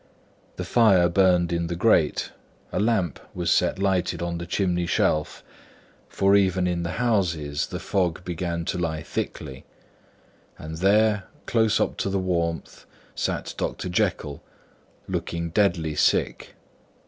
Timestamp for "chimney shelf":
4.47-5.43